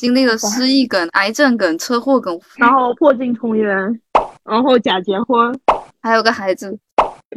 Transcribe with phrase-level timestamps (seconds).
[0.00, 4.00] 经历了失忆梗、癌症梗、车祸梗，然后破镜重圆，
[4.44, 5.54] 然后假结婚，
[6.00, 6.78] 还有个孩子。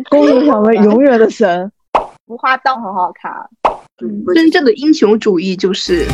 [0.09, 1.69] 公主小妹永远的神，
[2.25, 3.33] 浮花道很好看。
[4.33, 6.07] 真正的英雄主义就是。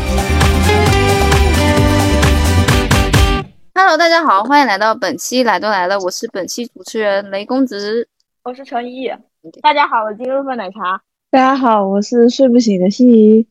[3.76, 8.08] Hello，大家好，欢迎来到本期来都来了，我是本期主持人雷公子，
[8.44, 9.08] 我是陈毅。
[9.62, 11.00] 大家好，我是金日份奶茶。
[11.30, 13.46] 大家好，我是睡不醒的心怡。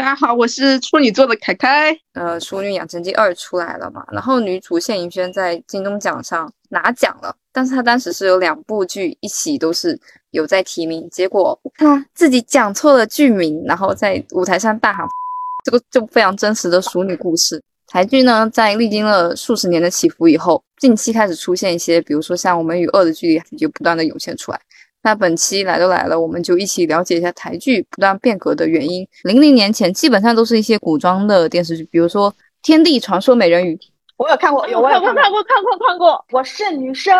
[0.00, 1.94] 大家好，我是处女座的凯凯。
[2.14, 10.00] 呃，《熟女养成记二》出来了嘛，然后女主谢盈萱在金钟奖上拿奖了，但是她当时是有两部剧一起都是
[10.30, 15.06] 有在提名，结果她自己讲错了剧名，然后在舞台上大喊，
[15.66, 17.62] 这个就非常真实的熟女故事。
[17.86, 24.58] 台剧呢，在历经了数十年的起伏以后，近期开始出现一些，比如说像《我们与恶的距离》就不断的涌现出来。
[25.02, 29.06] 那本期来都来了，我们就一起了解一下台剧不断变革的原因。
[29.22, 32.30] 零零年前基本上都是一些古装的电视剧，比如说
[32.62, 33.74] 《天地传说美人鱼》，
[34.16, 36.24] 我有看过，有我有看过，看过，看过，看过。
[36.32, 37.14] 我是女生，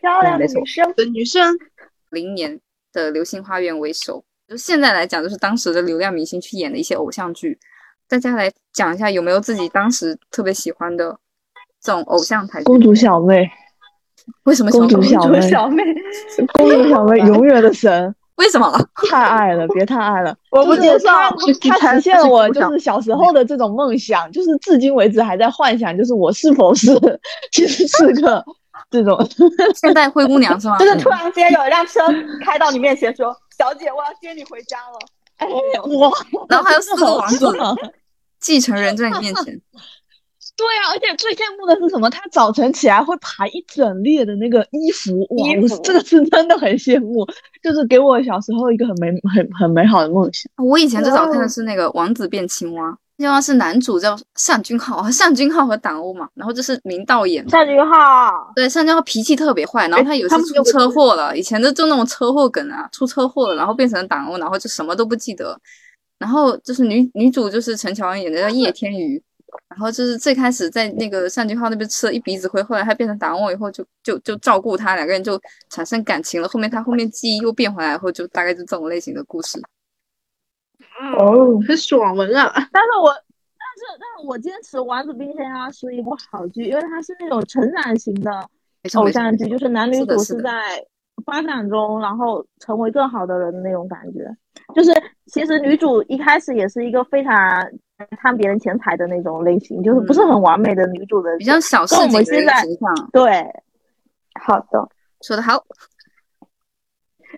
[0.00, 1.56] 漂亮的女生的女生。
[2.10, 2.58] 零年
[2.92, 7.58] 的《流星花园》为首，就现在来讲，就是当时的流量明星去演的一些偶像剧。
[8.08, 11.18] 大家来讲一下，有没有自己当时特别喜欢的
[11.82, 12.64] 这种偶像台剧？
[12.64, 13.46] 公主小妹，
[14.44, 15.38] 为什么公主小妹？
[16.54, 18.14] 公主小妹 永远的神。
[18.36, 18.70] 为什么？
[19.10, 20.34] 太爱了， 别太爱了。
[20.52, 21.08] 我不接受。
[21.68, 26.88] 它实现了我就是小时候的这种梦想，就是至今为止还在幻想，就是我是否是
[27.50, 28.44] 其实是个
[28.90, 29.18] 这种
[29.74, 30.78] 现在灰姑娘是吗？
[30.78, 32.00] 就是突然间有一辆车
[32.44, 34.98] 开到你面前，说：“小姐，我要接你回家了。”
[35.38, 35.46] 哎
[35.98, 36.10] 哇！
[36.48, 37.46] 然后还有四个王子。
[38.40, 39.60] 继承人在你面前，
[40.58, 42.10] 对啊，而且最羡慕的是什么？
[42.10, 47.24] 他早晨起来会排一整列的那个衣服，哇，我这个是真的很羡慕，
[47.62, 50.50] 就是给我小时候一个很美、很很美好的梦想。
[50.56, 54.18] 我以前最早看的是那个《王子变青蛙》，青蛙是男主叫
[54.48, 65.56] 单俊浩， 单俊浩和党欧嘛，然后就是明道演单俊浩，对，单俊浩脾气特别坏，然后他有一次出车祸了，以前的就那种车祸梗啊，出车祸了，然后变成党欧，然后就什么都不记得。
[66.18, 69.22] 然后就是女女主就是陈乔恩演的叫叶天瑜，
[69.68, 76.48] 然后就是最开始在那个单俊浩那边吃了一鼻子灰，后来他变成达翁以后就就就照顾他，两个人就产生感情了。
[76.48, 79.60] 后面他后面记忆又变回来后，就大概就这种类型的故事。
[81.18, 82.52] 哦，很爽文啊！
[82.72, 88.30] 但是我但是但是我坚持《王子变青蛙》是一部好剧，因为它是那种成长型的
[88.94, 90.84] 偶像剧，就是男女主是在
[91.24, 94.30] 发展中，然后成为更好的人的那种感觉，
[94.74, 94.92] 就是。
[95.30, 97.34] 其实女主一开始也是一个非常
[98.20, 102.44] 贪别人钱财的那种类型，就是不是很完美的女主的，比较小市井的形
[102.78, 103.10] 象。
[103.12, 103.44] 对，
[104.40, 104.88] 好的，
[105.22, 105.64] 说的好。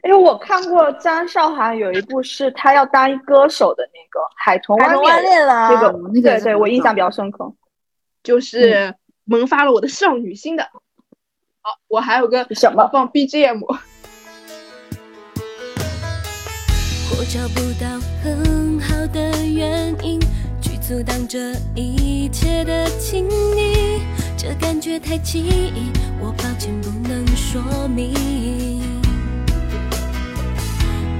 [0.05, 7.53] 因为我看过张韶涵有一部是她要当歌手的那个《海豚湾恋人》，那个那个对我印象比较深刻，
[8.23, 8.95] 就是
[9.25, 10.63] 萌发了我的少女心的。
[11.63, 13.61] 好，我还有个什么放 BGM。
[17.13, 20.27] 我找不到很好的原因去
[20.91, 23.25] 阻挡这一切的亲
[23.55, 24.03] 昵，
[24.37, 28.13] 这感觉太奇异，我抱歉不能说明。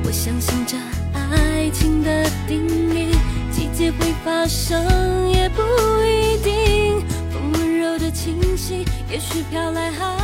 [0.05, 0.77] 我相信这
[1.15, 3.15] 爱情的定义，
[3.53, 5.63] 季节会发生也不
[6.03, 7.01] 一定。
[7.31, 10.19] 风温柔的侵袭，也许飘来好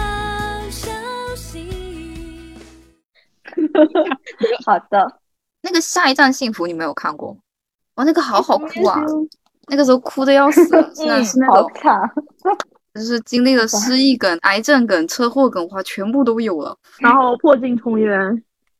[0.71, 0.91] 消
[1.37, 2.59] 息。
[4.67, 5.21] 好的。
[5.63, 7.37] 那个下一站幸福你没有看过？
[7.97, 9.03] 哇，那个好好哭啊！
[9.69, 11.69] 那个时候哭的要死，真的是那种，
[12.95, 16.77] 就是经历了失忆梗、癌症梗、车祸梗，哇，全部都有了。
[16.99, 18.17] 然后破镜重圆，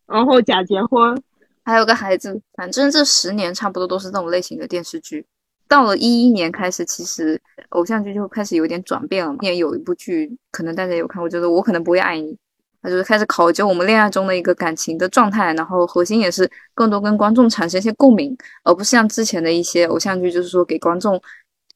[0.07, 1.21] 然后假结婚，
[1.65, 2.41] 还有个孩子。
[2.55, 5.27] 反正这十年差不多都是这种类型的电视剧。
[5.69, 7.41] 到了一一年开始，其实
[7.71, 9.35] 偶像剧就开始有点转变了。
[9.41, 12.33] 也有一部剧，可能大家有看过，就是《我可能不会爱你》。
[12.89, 21.21] 就是开始考究我们恋爱中的一个感情的状态，然后核心也是更多跟观众产生一些共鸣，而不是像之前的一些偶像剧，就是说给观众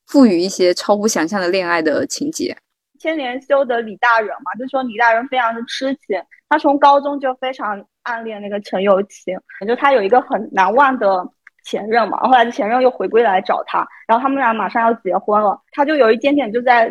[0.06, 2.56] 赋予一些超乎想象的恋爱的情节。
[2.98, 9.36] 千年修得李大人嘛，就说李大人非常的痴情，他从高中就非常暗恋那个陈友情，
[9.66, 11.26] 就他有一个很难忘的
[11.64, 16.90] 前任嘛，后来前任又回归来找他，然后他们俩马上要结婚了，他就有一点点就在。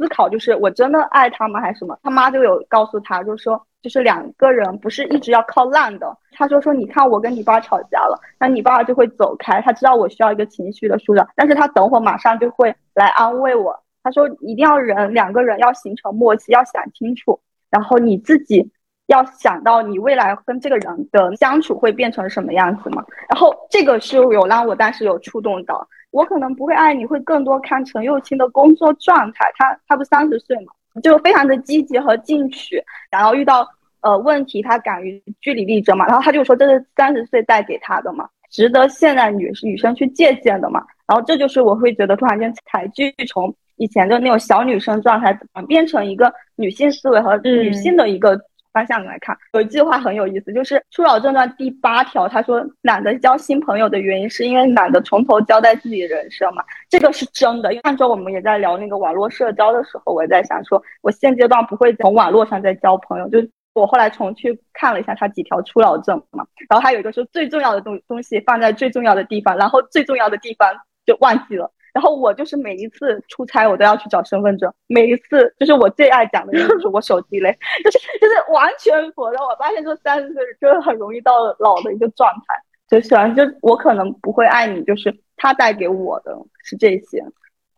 [0.00, 1.98] 思考就是我真的爱他吗还是什么？
[2.02, 6.16] 他妈就有告诉他，就是说，就是两个人不是一直要靠烂的。
[6.32, 9.60] 他就说，你看我跟你爸吵架了，那你爸就会走开。
[9.60, 13.78] 他知道我需要一个情绪的疏导，但是他等会马上就会来安慰我。
[14.02, 17.38] 他说一定要人两个人要形成默契，要想清楚，
[17.68, 18.72] 然后你自己
[19.08, 23.04] 要想到你未来跟这个人的相处会变成什么样子嘛。
[23.28, 29.50] 然后这个是有让我当时有触动到，我可能不会爱你，会更多看陈幼卿的工作状态。
[29.56, 30.72] 他他不三十岁嘛，
[31.02, 33.66] 就非常的积极和进取，然后遇到
[34.02, 36.06] 呃问题，他敢于据理力争嘛。
[36.06, 40.84] 然后他就说这是三十岁带给他的嘛，值得现在女女生去借鉴的嘛。
[41.06, 48.40] 然后这就是我会觉得突然间才剧从以前的那种小女生状态，转变成一个女性思维和女性的一个。
[48.72, 56.62] 方向来看，有一句话很有意思，就是《初老症状》第八条，他说懒得交新朋友的原因，是因为懒得从头交代自己的人生嘛。
[56.88, 57.72] 这个是真的。
[57.72, 63.28] 因为上周我们也在聊那个网络社交的时候，我也在想说，我现阶段不会从网络上再交朋友。
[63.28, 63.38] 就
[63.72, 70.68] 我后来重去看了一下他几条初老症嘛，然后还有一个说最重要的东东西放在最重要的地方，然后最重要的地方
[71.06, 71.70] 就忘记了。
[71.92, 74.72] 然后我就是每一次出差，我都要去找身份证。
[74.86, 79.40] 每一次就是我最爱讲的就是我手机嘞， 就是就是完全否认。
[79.40, 82.54] 我发现，就三十岁就是很容易到老的一个状态。
[82.88, 87.24] 就喜欢就我可能不会爱你，就是他带给我的是这些。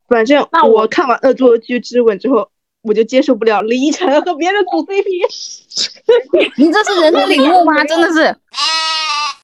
[0.09, 2.51] 反正那我看完《恶作剧之吻》之后，
[2.83, 6.53] 我就接受不了李依晨和别人组 CP。
[6.57, 7.73] 你这是人生领悟吗？
[7.85, 8.37] 真的是。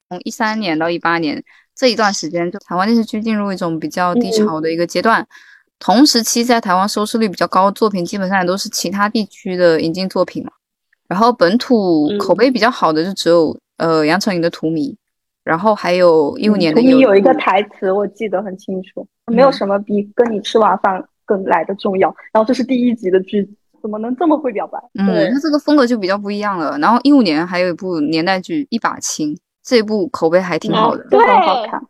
[0.09, 1.43] 从一三年到一八年。
[1.79, 5.25] 这一段时间，就台湾电视剧进入一种比较低潮的一个阶段。
[5.79, 10.51] 同时期在台湾收视率比较高的作品，基本上也都是其他地区的引进作品嘛。
[11.07, 14.91] 然后本土口碑比较好的就只有呃杨丞琳的《荼蘼》，
[15.45, 22.13] 然后还有一五年的《有一个台词我记得很清楚，没有什么比跟你吃完饭更来的重要。
[22.33, 23.49] 然后这是第一集的剧，
[23.81, 24.77] 怎么能这么会表白？
[24.95, 26.77] 嗯，他这个风格就比较不一样了。
[26.79, 29.33] 然后一五年还有一部年代剧《一把青》。
[29.63, 31.81] 这部口碑还挺好的，对，很好看。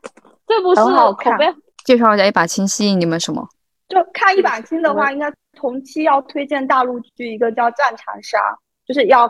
[0.48, 1.54] 这部是口碑。
[1.86, 3.48] 介绍一下《一把青》吸引你们什么？
[3.88, 8.38] 就看《一把青》的话，应该同期要推荐大陆剧一个叫《战长沙》，
[8.86, 9.28] 就是要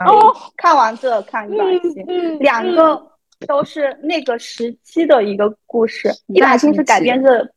[0.58, 1.64] 看完这看《一把
[1.94, 2.06] 青》，
[2.40, 3.02] 两个
[3.48, 6.10] 都是那个时期的一个故事。
[6.28, 7.54] 《一把青》是改编自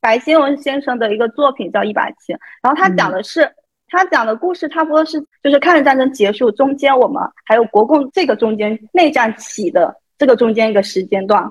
[0.00, 3.50] 白先文先生的一个作品，叫《一把青》，然后他讲的是
[3.94, 9.94] 他讲的故事，差不多是就是抗日战争结束中间，我们还有国共这个中间内战起的。
[10.16, 11.42] 这个中间一个时间段，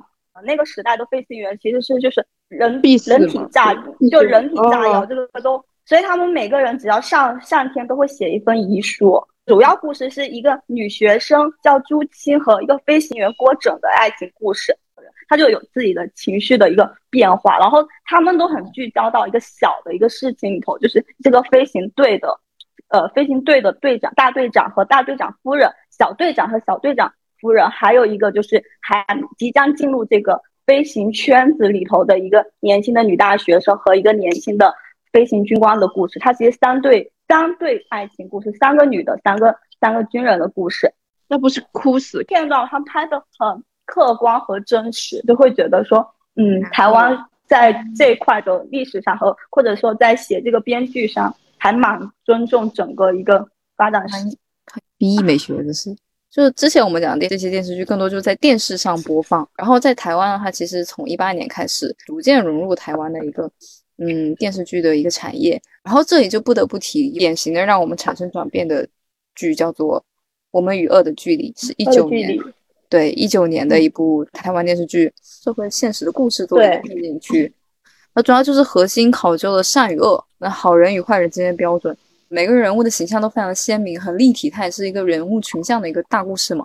[0.45, 3.74] 那个时代的飞行员其实是就是人人体炸，
[4.10, 9.22] 就人体炸药，这个都，所以他们每个人只要上上天都会写一份遗书。
[9.46, 14.74] 主要故事是一个女学生叫朱青和一个飞行员郭整的爱情故事，
[15.28, 22.40] 他就有自己的情绪的一个变化，然后他们都很聚焦到一个小的一个事情里头，就是这个飞行队的，
[22.90, 27.14] 呃，飞行队的队长大队长和大队长夫人，小队长和小队长。
[27.40, 29.06] 夫人，还有一个就是还
[29.38, 34.74] 即将进入这个飞行圈子里头的一个年轻的女大学生和一个年轻的
[35.12, 36.20] 飞行军官的故事。
[36.20, 40.94] 它其实三对三对爱情故事，三个女的，三个三个军人的故事。
[41.28, 53.46] 那不是哭死片段，他拍的很客观和真实，就会觉得说，嗯，台湾在这一块的历史上和或者说在写这个编剧上，还蛮尊重整个一个
[53.76, 54.38] 发展史。
[54.98, 55.96] B 美学的是。
[56.32, 59.48] 就是之前我们讲的这些电视剧，更多就是在电视上播放。
[59.56, 63.48] 然后在台湾的话，其实从一八年开始，逐渐融入台湾的一个
[63.98, 65.62] 嗯电视剧的一个产业。
[65.84, 68.88] 然后这里就不得不提典型的让我们产生转变的
[69.36, 70.00] 剧，叫做
[70.50, 72.36] 《我们与恶的距离》，是一九年，
[72.94, 77.52] 对一九年的一部台湾电视剧，社会现实的故事做背景剧。
[78.14, 81.98] 那主要就是核心考究了善与恶，那好人与坏人之间的标准。
[82.30, 86.64] 每个人物的形象都非常鲜明，很立体，它也是一个人物群像的一个大故事嘛。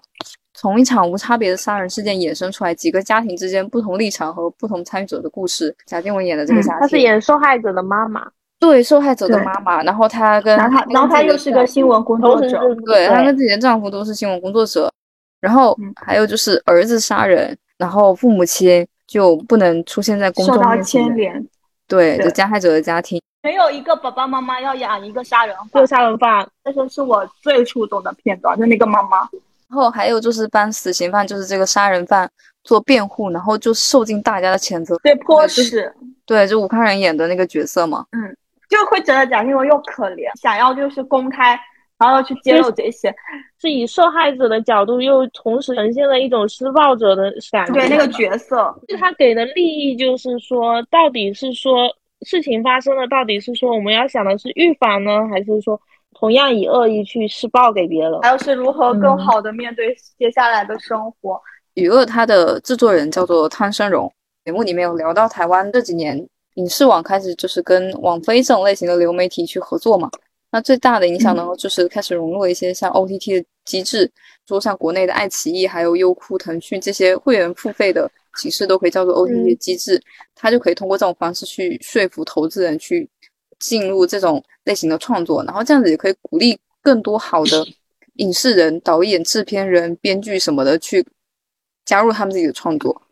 [0.53, 5.75] 从一场无差别的杀人事件衍生出来，几个家庭之间不同立场和不同参与者的故事。
[5.87, 8.31] 贾静雯演的这个家庭，她是演受害者的妈妈，
[8.61, 9.83] 对受害者的妈妈。
[9.83, 14.93] 然后她跟然后她，然后她又是个新闻工作者，对她跟自己的丈夫都是新闻工作者。
[15.40, 21.47] 然后还有就是儿子杀人，然后父母亲就不能出现在公众面前，牵连。
[21.87, 23.21] 对，就加害者的家庭。
[23.42, 29.21] 没有一个爸爸妈妈要养一个杀人犯，杀人犯，这个是我最触动的片段，就那个妈妈。
[29.71, 32.28] 然后还有就是帮死刑犯，就是这个杀人犯
[32.64, 35.90] 做辩护，然后就受尽大家的谴责，对，泼屎。
[36.26, 38.04] 对，就武康人演的那个角色嘛。
[38.12, 38.37] 嗯，
[38.68, 41.59] 就会觉得蒋静雯又可怜，想要就是公开，
[41.99, 43.14] 然后去揭露这些，
[43.61, 47.73] 是以受害者的角度，又同时呈现了一种施暴者的感觉。
[47.75, 51.88] 对，那个角色，就他给的利益就是说，到底是说。
[52.23, 55.81] 事情发生了，到底是说我们要想的是预防呢，还是说
[56.19, 58.21] 同样以恶意去施暴给别人？
[58.23, 61.40] 还有是如何更好的面对接下来的生活？
[61.75, 64.12] 雨恶它的制作人叫做汤生荣，
[64.45, 70.11] 节目里面有聊到台湾这几年影视网开始就是跟网飞这种类型的流媒体去合作嘛，
[70.50, 74.11] 那最大的影响呢就是开始融入了一些像 OTT 的机制，
[74.47, 78.11] 说像国内的爱奇艺、还有优酷、腾讯这些会员付费的。
[78.37, 80.00] 形式都可以叫做 OTT 嗯机制，
[80.37, 83.09] 它就可以通过这种方式去说服投资人去
[83.59, 87.67] 进入这种类型的创作，然后这样子也可以鼓励更多好的
[88.17, 91.05] 影视人、导演、制片人、编剧什么的去
[91.85, 93.02] 加入他们自己的创作。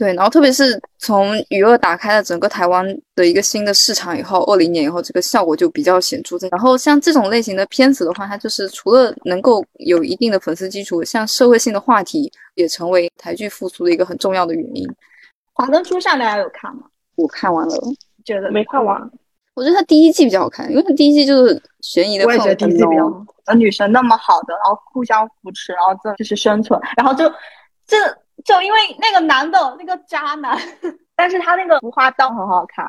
[0.00, 6.38] 对，然后特别是从娱乐打开了整个台湾的一个新的市场以后，二零年以后，这个效果就比较显著。
[6.50, 14.88] 然后像这种类型的片子的话，它就是除了能够有一定的粉丝基础，像社会性的话题也成为台剧复苏的一个很重要的原因。
[15.52, 16.84] 华灯初上大家有看吗？
[17.16, 17.76] 我看完了，
[18.24, 18.98] 觉得没看完。
[19.52, 27.30] 我觉得它第一季比较好看，因为它第一季就是悬疑的我也觉得第一季比较女神那么好的，然后互相扶持，然后这就是生存，然后就
[27.86, 27.98] 这
[28.44, 30.58] 就因为那个男的那个渣男，
[31.14, 32.86] 但是他那个服化道很好看。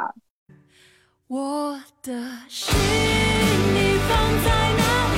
[1.27, 2.11] 我的
[2.47, 5.17] 心你放在哪里？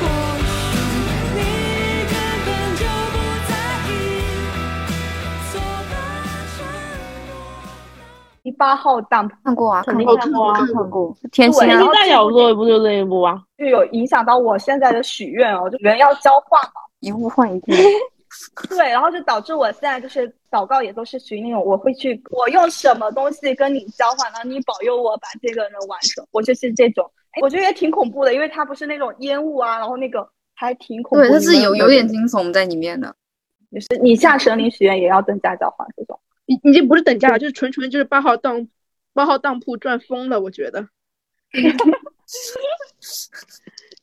[0.00, 0.02] 或
[0.40, 0.48] 许
[1.34, 1.40] 你
[2.08, 2.12] 根
[2.44, 2.82] 本就
[3.12, 3.16] 不
[3.48, 3.50] 在
[3.88, 3.90] 意，
[5.50, 5.92] 错的
[6.56, 6.58] 承
[7.28, 7.30] 诺。
[8.42, 11.14] 第八号当铺看过啊，肯定看过啊看过。
[11.30, 13.42] 天蝎对然后啊，天大小说不就这一部啊？
[13.58, 16.80] 就有影响到我现在的许愿哦，就人要交换嘛。
[17.00, 17.62] 一物换一物。
[18.68, 27.10] 对，然后就导致我现在就是祷告也都是属于那种我会去，我用什么东西跟你交换，然后你保佑我把这个人完成，我就是这种。
[27.30, 31.24] 哎我觉得也挺恐怖的，因为它不是那种烟雾啊，然后那个还挺恐怖。
[31.24, 33.14] 对，它是有有点惊悚在里面的。
[33.70, 36.18] 就是你下神灵许愿也要等价交换这种。
[36.46, 38.66] 你已经不是等价了，就是纯纯就是八号当
[39.12, 40.88] 八号当铺赚疯了，我觉得。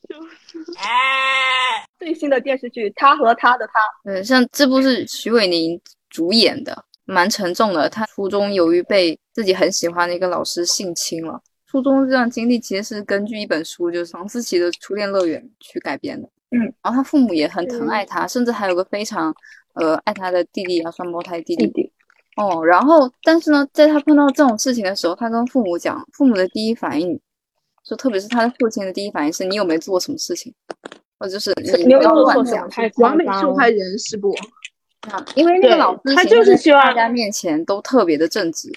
[1.98, 3.72] 最新的电视剧《他和他的他》，
[4.14, 7.88] 对，像这部是徐伟宁主演的，蛮沉重的。
[7.88, 16.28] 他初中由于被自己很喜欢的一个老师性侵了，初中这段经历其实是根据一本书，就是房思琪的《初恋乐园》去改编的。
[16.50, 19.34] 嗯，然后他父母也很疼爱他，甚至还有个非常
[19.74, 21.66] 呃爱他的弟弟啊，双胞胎弟弟。
[21.66, 21.92] 弟弟，
[22.36, 27.18] 哦，然后但是呢，在他碰到这种事情的时候，他跟父母讲，父母的第一反应，
[27.88, 30.52] 就特别是他的父亲的第一反应是你有没有做什么事情，
[31.18, 32.90] 或者就是你不要没有做什么乱讲。
[32.96, 34.34] 完美受害人是不？
[35.10, 38.72] 啊，因为那个老师他就是希望大家面前都特别的正直，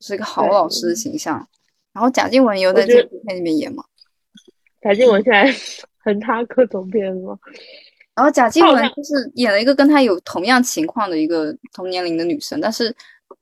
[0.00, 1.46] 是一个好老师的形象。
[1.92, 3.84] 然后贾静雯也有在这部片里面演嘛。
[4.80, 5.54] 贾静雯现在
[6.02, 7.38] 很他各种片子吗？
[8.14, 12.94] 然后贾静雯就是演了一个跟她有同样情况的一个同年龄的女生，但是，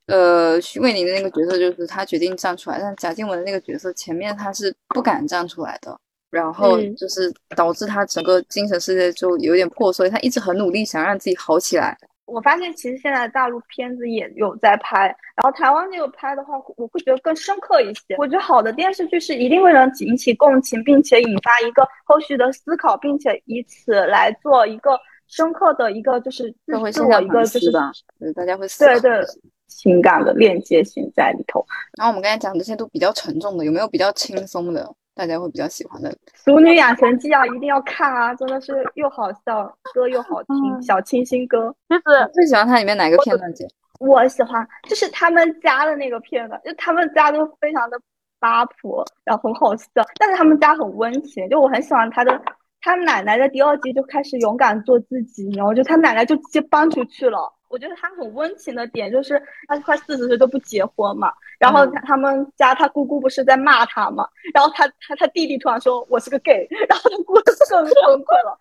[0.07, 5.97] 呃，徐伟宁的那个角色就是她决定站出来，但贾静雯的那个角色前面她是不敢站出来的，
[6.29, 11.97] 然后嗯就是导致她整个精神世界就有点破碎，她一直很努力想让自己好起来。
[12.25, 18.15] 我发现其实现在大陆片子也有在拍，然后台湾那个拍的话，我会觉得更深刻一些。
[18.17, 29.25] 我觉得好的电视剧是一定会能引起共情，并且引发一个后续的思考，并且以此来做一个深刻的一个就是自社会现象反一个就是思吧，就是大家会思考对对
[29.67, 31.65] 情感的链接性在里头。
[31.97, 36.09] 然后我们刚才讲这些都比较沉重的，有没有比较轻松的，大家会比较喜欢的？
[36.33, 38.33] 《俗女养成记》啊，一定要看啊！
[38.35, 41.73] 真的是又好笑，歌又好听，嗯小清新歌。
[41.87, 42.01] 就是
[42.33, 43.67] 最喜欢它里面哪个片段姐？
[43.99, 47.97] 我喜欢，就是他们家的那个片段，就他们家都非常的
[48.39, 49.87] 八婆，然后很好笑，
[50.19, 52.41] 但是他们家很温情，就我很喜欢他的，
[52.81, 57.54] 他奶奶在第二集就开始勇敢做自己，然后就他奶奶就直接搬出去了。
[57.69, 68.57] 我觉得他很温情的点就是他快四十岁都不结婚嘛，然后他他们家他姑姑不是在骂他嘛，然后他他他弟弟突然说我是个 gay，然后他姑就更崩溃了。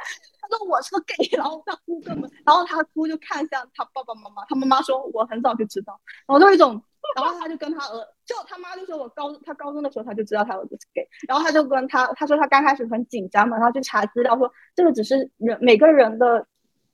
[0.46, 6.78] 他说我是个 gay， 然后他姑根本，然后他姑就看向他爸爸妈妈，他妈妈说我很早就知道，然后就一种，
[7.16, 16.46] 然后他就跟他儿，就他妈就说我高他高中的时候他就知道他儿子是 gay，然后他就跟他他说他刚开始很紧张嘛，然后去查资料说这个只是人每个人的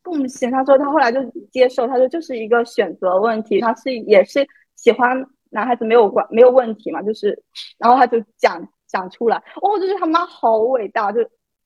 [0.03, 7.43] 共性，他说他后来就接受，他说就是一个选择问题，他是也是喜欢男孩子没有关没有问题嘛，就是，
[7.79, 11.21] 然后他就讲讲出来，哦，就是他妈好伟大，就。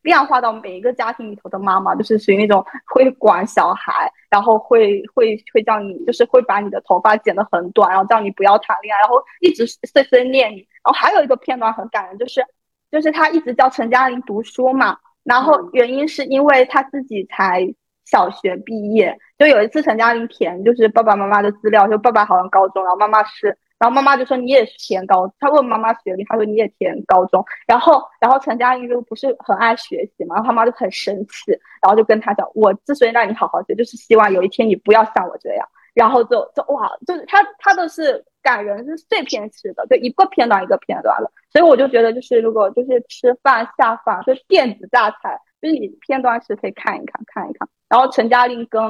[0.05, 10.57] 量化到每一个家庭里头的妈妈，就是属于那种会管小孩，然后会会会叫你，就是会把你的头发剪得很短，然后叫你不要谈恋爱，然后一直碎碎念你。
[10.57, 12.45] 然后还有一个片段很感人，就是
[12.91, 17.67] 就是他一直叫陈嘉玲读书嘛，然后原因是因为他自己才
[18.05, 23.57] 小学毕业，就有一次陈嘉玲填就是爸爸妈妈的资料，就爸爸好像高中，然后妈妈是。
[23.77, 27.45] 然后妈妈就说你也是填高，他问妈妈学历，他说你也填高中。
[27.67, 31.51] 然后，然后陈嘉玲就不是很爱学习嘛，然后他妈就很生气，
[31.83, 35.69] 然后就跟他讲，我之所以让你好好学，就是希望有一天你不要像我这样。
[35.93, 41.31] 然后就就哇，就是他他的是感人，是碎片式的，就一个片段一个片段的。
[41.51, 47.69] 所以我就觉得，就是如果就是吃饭下饭，就是电子榨菜，就是你片段式可以看一看看一看。
[47.95, 48.83] 然后陈嘉玲跟。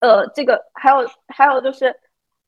[0.00, 1.94] 呃，这个还有还有就是。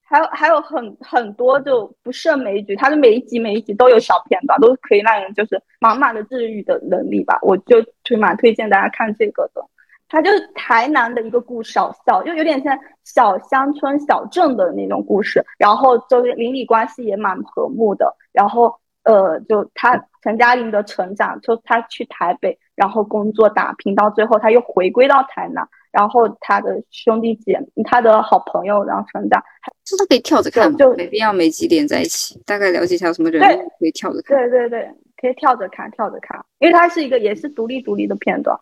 [0.09, 7.37] 还有还有很很多就不胜枚举，它的每一集每一集都有小片段，都可以让人就是满满的治愈的能力吧。
[7.43, 9.61] 我就就蛮推荐大家看这个的。
[10.09, 18.17] 它就是台南的一个故事，小小就有点像小乡村小镇的那种故事，然后就是邻里关系也蛮和睦的。
[18.31, 18.73] 然后
[19.07, 25.67] 呃，就他陈嘉玲的成长，就他去台北，然后工作打拼，到最后他又回归到台南。
[25.93, 29.43] 然后他的兄弟姐，他的好朋友，然后成长，
[29.83, 34.37] 就是可以跳着看嘛，就没必要每集连在一起，大概了解一下什么人物可以跳着看。
[34.37, 38.55] 对对对，可以跳着看，跳着看，因为它是一个也是独立独立的片段，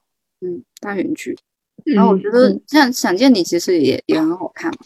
[0.43, 1.37] 嗯，大圆剧。
[1.87, 4.79] 然后我觉得像《想见你》其实也也很好看嘛，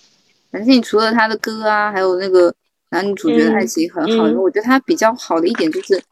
[0.50, 2.54] 想见你除了他的歌啊，还有那个
[2.90, 6.02] 男女主角的爱情很好，因为我觉得他比较好的一点就是，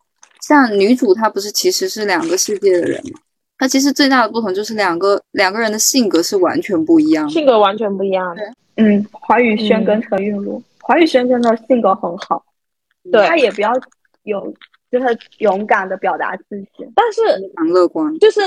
[0.41, 3.19] 像女主她不是其实是两个世界的人嘛。
[3.59, 8.43] 她其实最大的不同就是两个两个人的性格是完全不一样，性格完全不一样的。
[8.77, 12.45] 嗯，华宇轩跟陈韵如，华宇轩真的性格很好，
[13.11, 13.73] 对他也比较
[14.25, 14.53] 有，
[14.91, 18.15] 就是勇敢的表达自己，但是蛮乐观。
[18.19, 18.41] 就是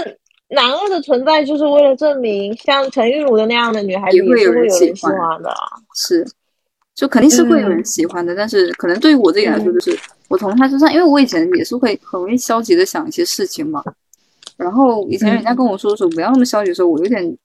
[0.50, 5.52] 男二的存在，就是为了证明像陈韵如的那样的女孩子也会有人喜欢的。
[5.96, 6.24] 是，
[7.00, 13.82] 就肯定是会有人喜欢的，但是可能对于我自己来说，就是我从他身上，因为我以前也是会很容易消极的想一些事情嘛。
[14.58, 17.38] 然后以前人家跟我说说不要那么消极的时候，我有点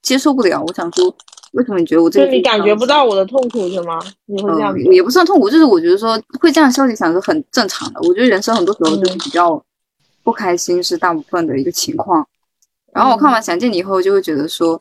[0.00, 0.62] 接受不了。
[0.64, 1.12] 我想说，
[1.54, 2.26] 为什么你觉得我这个？
[2.26, 3.98] 就你感觉不到我的痛苦是吗？
[4.26, 4.94] 你会这样、嗯？
[4.94, 8.00] 也不算痛苦，就是我觉得说会这样消极想是很正常的。
[8.02, 9.60] 我觉得人生很多时候就是比较
[10.22, 12.24] 不开心是大部分的一个情况。
[12.92, 14.80] 然后我看完《想见你》以后，就会觉得说，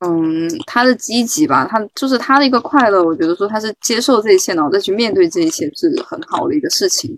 [0.00, 3.02] 嗯，他的积极吧，他就是他的一个快乐。
[3.02, 7.16] 我觉得说他是接受这一切，然后再去面对这一切，是很好的一个事情。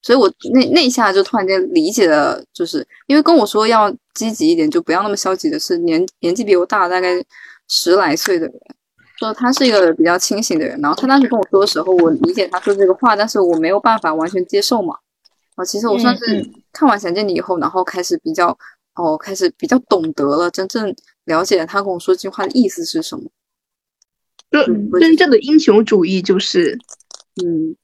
[0.00, 7.22] 所以我那那一下就突然间理解了，就是因为跟我说要积极一点，就不要那么消极的是年年纪比我大大概
[7.68, 8.54] 十来岁的人，
[9.18, 10.80] 说他是一个比较清醒的人。
[10.80, 14.96] 然后他当时跟我说的时候，我理解他说这个话，但是我没有办法完全接受嘛。
[15.54, 18.56] 啊，其实我算是看完《想见你》以后，然后开始比较
[18.94, 20.92] 哦，开始比较懂得了，真正
[21.24, 23.24] 了解他跟我说这句话的意思是什么。
[24.50, 24.62] 就
[25.00, 26.78] 真正的英雄主义就是，
[27.42, 27.74] 嗯。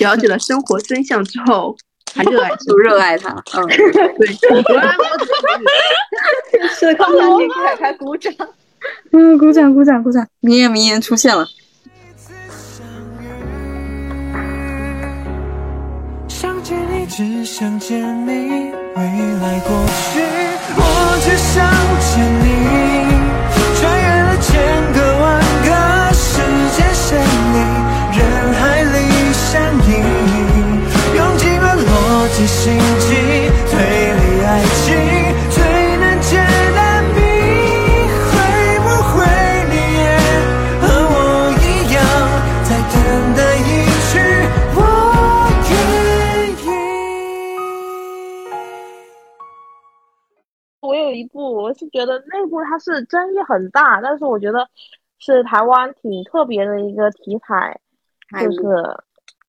[0.00, 1.76] 了解了生活真相之后，
[2.12, 3.30] 还热爱， 就热爱他。
[3.54, 4.26] 嗯，对，
[6.74, 8.34] 是刚才你给凯凯鼓掌，
[9.12, 11.46] 嗯，鼓掌，鼓掌，鼓掌，名言，名言出现了。
[16.26, 19.02] 想见你，只想见你，未
[19.40, 19.70] 来过
[20.12, 20.18] 去，
[20.76, 20.80] 我
[21.22, 21.54] 只想
[22.00, 22.44] 见你，
[51.36, 54.66] 部，我是觉得那部它是争议很大，但是我觉得
[55.18, 57.78] 是台湾挺特别的一个题材，
[58.40, 58.60] 就是。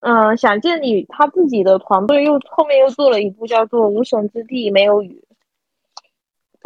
[0.02, 5.26] 嗯，想见你，他自己的团队又后面又做了一部叫做《无神之地没有雨》，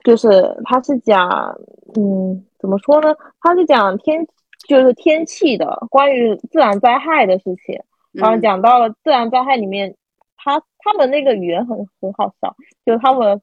[0.04, 0.28] 就是
[0.66, 1.58] 他是讲，
[1.96, 3.16] 嗯，怎么说呢？
[3.40, 4.28] 他是讲天，
[4.68, 7.82] 就是天气的，关于自然灾害的事情。
[8.12, 9.96] 然后讲到了自然灾害里面，
[10.36, 12.54] 他他们那个语言很很好笑，
[12.86, 13.42] 就是他们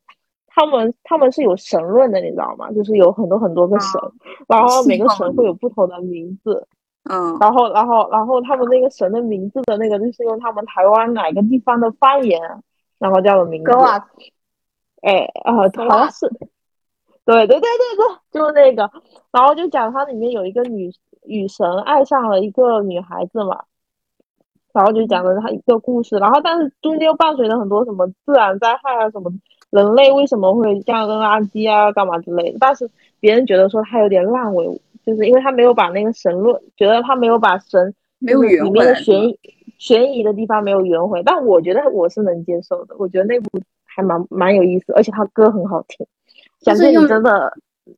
[0.59, 2.69] 他们他们是有神论的，你知道吗？
[2.73, 4.01] 就是有很多很多个神，
[4.49, 6.67] 然后每个神会有不同的名字。
[7.05, 12.41] 嗯，然后，然后，然后他们那个神的名字的那个，就是用他们台湾哪个地方的方言，
[12.99, 13.71] 然后叫的名字。
[15.01, 16.29] 哎，啊，好像是，
[17.25, 18.91] 对对对对对，就是那个。
[19.31, 20.91] 然后就讲它里面有一个女
[21.23, 23.61] 女神爱上了一个女孩子嘛，
[24.73, 26.17] 然后就讲了他一个故事。
[26.17, 29.31] 然后，但是中间又伴随着很多什么自然灾害啊，什么
[29.71, 32.59] 人类为什么会这样扔垃圾啊，干嘛之类的。
[32.61, 32.89] 但是
[33.21, 34.81] 别人觉得说他有点烂尾。
[35.07, 39.39] 就是因为他没有把那个神论，觉得他没有把神没有圆里面的悬疑
[39.79, 42.95] 悬疑的地方没有圆回，但我觉得我是能接受的。
[42.99, 43.49] 我觉得那部
[43.87, 46.07] 还蛮蛮有意思，而且他歌很好听。
[46.61, 47.51] 想见你真的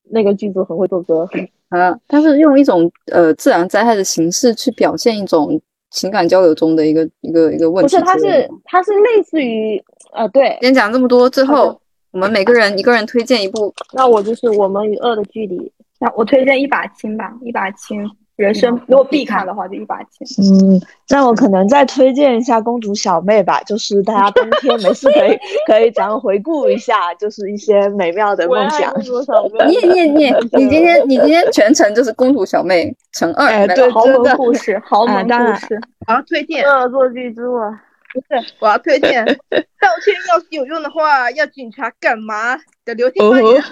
[0.05, 1.29] 那个剧组很会做歌，
[1.71, 7.97] 嗯， 他是用一种呃自然灾害的形式去表现一种情感交流中的一个一个一个问题。
[7.97, 10.51] 不是，它是它是类似于呃对。
[10.61, 11.81] 今天讲这么多，最后
[12.13, 13.73] 我们每个人一个人推荐一部。
[13.93, 15.59] 那我就是《我们与恶的距离》。
[15.99, 18.09] 那我推荐一把青吧，一把青
[18.41, 20.27] 人生如果必看的话，就一把剑。
[20.39, 28.93] 嗯，那我可能再推荐一下《公主小妹》吧，就是大家冬天没事可以 可以咱们回顾一下，就是一些美妙的梦想。
[29.69, 35.35] 你你你， 你今天你今天全程就是公主小妹乘二，哎，对，豪门故事，豪门故
[35.67, 35.79] 事。
[36.09, 37.79] 我要推荐，恶作剧之吻。
[38.13, 43.63] 不是，我要推荐，道歉要是有用的话，要警察干嘛的流星花园。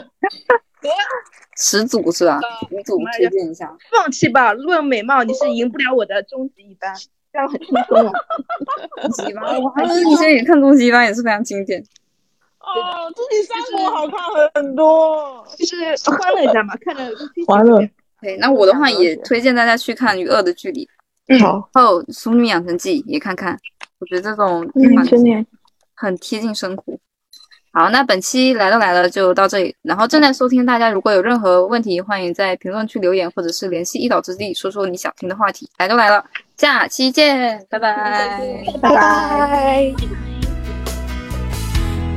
[1.57, 2.41] 始祖是吧？
[2.71, 3.77] 始祖推荐一下。
[3.91, 6.95] 放弃吧，论美貌你是赢不了我的终极一班，
[7.33, 8.13] 这样很轻松啊。
[9.03, 11.83] 终极一班，我还以前也看终极一班也是非常经典。
[12.61, 14.19] 哦，终极三国好看
[14.55, 15.77] 很多，就是
[16.11, 17.11] 欢乐一下嘛，看着
[17.47, 17.81] 欢乐。
[18.21, 20.87] 对，那我的话也推荐大家去看《与恶的距离》，
[21.41, 23.59] 好，还有《淑女养成记》也看看，
[24.01, 25.47] 我觉得这种嗯，
[25.95, 26.99] 很贴近生活。
[27.71, 29.77] 好，那本期来都来了，就到这里。
[29.83, 35.69] 然后正在收听大家，如果有任何问题，欢迎在评论区留言，或者是联系一岛之地，说说你想听的话题。
[35.79, 36.25] 来都来了，
[36.57, 39.93] 下期见，拜拜，拜拜。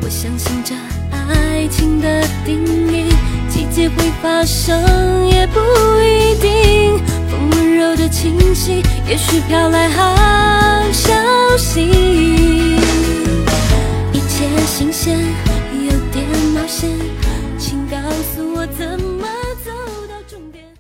[0.02, 0.74] 我相信这
[1.12, 3.14] 爱情的定义，
[3.50, 5.60] 季节会发生也不
[6.00, 6.98] 一定。
[7.30, 10.16] 风温柔的清晰，也许飘来好
[10.92, 11.14] 消
[11.58, 12.91] 息。
[14.42, 15.20] 有点新鲜，
[15.86, 16.90] 有点冒险，
[17.60, 17.98] 请告
[18.34, 19.11] 诉我怎么。